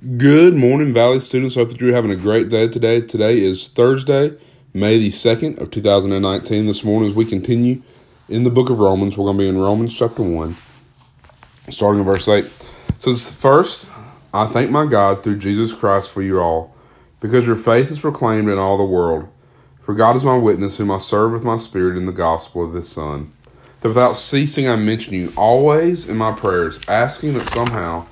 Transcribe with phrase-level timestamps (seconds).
[0.00, 1.56] Good morning, Valley students.
[1.56, 3.00] Hope that you're having a great day today.
[3.00, 4.38] Today is Thursday,
[4.72, 6.66] May the 2nd of 2019.
[6.66, 7.82] This morning, as we continue
[8.28, 10.54] in the book of Romans, we're going to be in Romans chapter 1,
[11.70, 12.44] starting in verse 8.
[12.44, 13.88] It says, First,
[14.32, 16.72] I thank my God through Jesus Christ for you all,
[17.18, 19.28] because your faith is proclaimed in all the world.
[19.82, 22.74] For God is my witness, whom I serve with my spirit in the gospel of
[22.74, 23.32] his Son.
[23.80, 28.06] That without ceasing I mention you always in my prayers, asking that somehow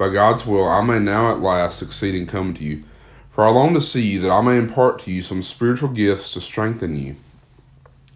[0.00, 2.84] by God's will, I may now at last succeed in coming to you.
[3.32, 6.32] For I long to see you, that I may impart to you some spiritual gifts
[6.32, 7.16] to strengthen you.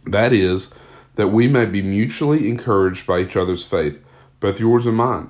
[0.06, 0.72] That is,
[1.16, 4.02] that we may be mutually encouraged by each other's faith,
[4.40, 5.28] both yours and mine.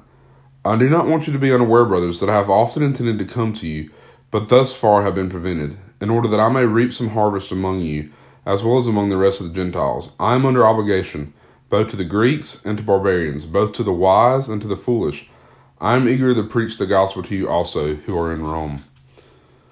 [0.65, 3.35] I do not want you to be unaware, brothers, that I have often intended to
[3.35, 3.91] come to you,
[4.31, 7.81] but thus far have been prevented, in order that I may reap some harvest among
[7.81, 8.13] you,
[8.47, 10.13] as well as among the rest of the Gentiles.
[10.21, 11.35] I am under obligation,
[11.69, 15.29] both to the Greeks and to barbarians, both to the wise and to the foolish.
[15.81, 18.85] I am eager to preach the gospel to you also who are in Rome.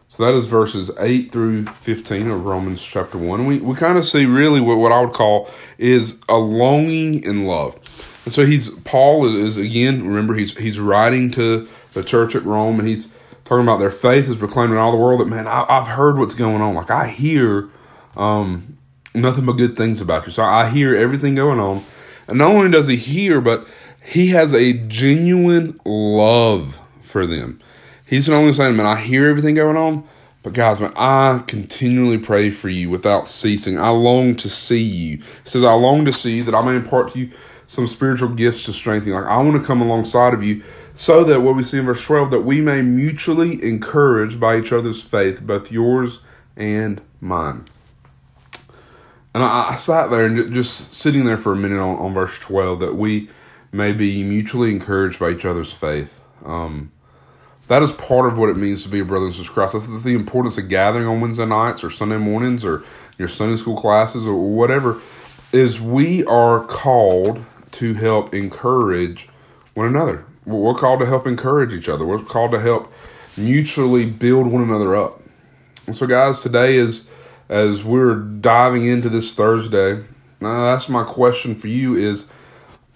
[0.08, 3.46] So that is verses 8 through 15 of Romans chapter 1.
[3.46, 7.46] We, we kind of see really what, what I would call is a longing in
[7.46, 7.76] love.
[8.24, 12.78] And so he's, Paul is, again, remember, he's, he's writing to the church at Rome
[12.78, 13.10] and he's
[13.44, 16.18] talking about their faith is proclaimed in all the world that, man, I, have heard
[16.18, 16.74] what's going on.
[16.74, 17.70] Like, I hear
[18.16, 18.76] um,
[19.14, 20.32] nothing but good things about you.
[20.32, 21.82] So I hear everything going on.
[22.28, 23.66] And not only does he hear, but
[24.04, 27.60] he has a genuine love for them.
[28.06, 30.04] He's not only saying, man, I hear everything going on,
[30.42, 33.78] but guys, man, I continually pray for you without ceasing.
[33.78, 35.18] I long to see you.
[35.18, 37.32] He says, I long to see you that I may impart to you
[37.68, 39.14] some spiritual gifts to strengthen you.
[39.14, 40.62] Like I want to come alongside of you
[40.94, 44.72] so that what we see in verse 12, that we may mutually encourage by each
[44.72, 46.20] other's faith, both yours
[46.56, 47.64] and mine.
[49.34, 52.36] And I, I sat there and just sitting there for a minute on, on verse
[52.40, 53.30] 12 that we
[53.72, 56.20] may be mutually encouraged by each other's faith.
[56.44, 56.92] Um,
[57.68, 59.72] that is part of what it means to be a brother sister Christ.
[59.72, 62.84] That's the importance of gathering on Wednesday nights or Sunday mornings or
[63.18, 65.00] your Sunday school classes or whatever.
[65.52, 69.28] Is we are called to help encourage
[69.74, 70.24] one another.
[70.44, 72.04] We're called to help encourage each other.
[72.04, 72.92] We're called to help
[73.36, 75.22] mutually build one another up.
[75.86, 77.06] And so, guys, today is
[77.48, 80.04] as we're diving into this Thursday.
[80.40, 82.26] Uh, that's my question for you: Is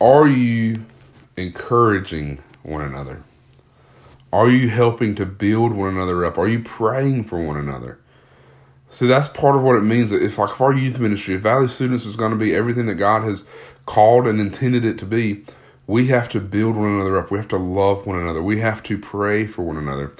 [0.00, 0.84] are you
[1.36, 3.22] encouraging one another?
[4.32, 6.36] Are you helping to build one another up?
[6.36, 7.98] Are you praying for one another?
[8.90, 10.12] See, that's part of what it means.
[10.12, 12.94] If like if our youth ministry, if Valley Students is going to be everything that
[12.96, 13.44] God has
[13.86, 15.44] called and intended it to be,
[15.86, 17.30] we have to build one another up.
[17.30, 18.42] We have to love one another.
[18.42, 20.12] We have to pray for one another.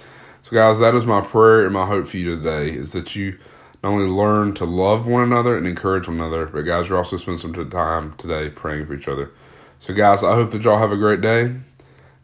[0.42, 3.38] So, guys, that is my prayer and my hope for you today: is that you
[3.82, 7.16] not only learn to love one another and encourage one another, but guys, you're also
[7.16, 9.30] spending some time today praying for each other.
[9.80, 11.54] So, guys, I hope that y'all have a great day,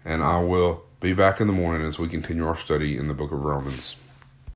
[0.05, 3.15] and I will be back in the morning as we continue our study in the
[3.15, 3.97] book of Romans.